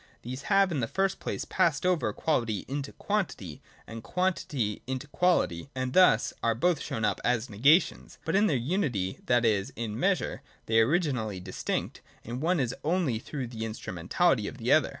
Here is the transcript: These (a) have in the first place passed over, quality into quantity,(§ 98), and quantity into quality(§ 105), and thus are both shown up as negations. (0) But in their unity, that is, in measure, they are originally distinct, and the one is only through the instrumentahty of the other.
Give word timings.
These 0.23 0.41
(a) 0.41 0.45
have 0.47 0.71
in 0.71 0.79
the 0.79 0.87
first 0.87 1.19
place 1.19 1.45
passed 1.45 1.85
over, 1.85 2.11
quality 2.11 2.65
into 2.67 2.91
quantity,(§ 2.91 3.57
98), 3.85 3.85
and 3.85 4.01
quantity 4.03 4.81
into 4.87 5.05
quality(§ 5.07 5.63
105), 5.75 5.83
and 5.83 5.93
thus 5.93 6.33
are 6.41 6.55
both 6.55 6.81
shown 6.81 7.05
up 7.05 7.21
as 7.23 7.51
negations. 7.51 8.13
(0) 8.13 8.19
But 8.25 8.35
in 8.35 8.47
their 8.47 8.57
unity, 8.57 9.19
that 9.27 9.45
is, 9.45 9.71
in 9.75 9.99
measure, 9.99 10.41
they 10.65 10.79
are 10.79 10.87
originally 10.87 11.39
distinct, 11.39 12.01
and 12.25 12.41
the 12.41 12.43
one 12.45 12.59
is 12.59 12.73
only 12.83 13.19
through 13.19 13.45
the 13.45 13.61
instrumentahty 13.61 14.49
of 14.49 14.57
the 14.57 14.71
other. 14.71 14.89